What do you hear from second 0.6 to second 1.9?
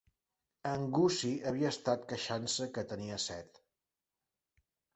En Gussie havia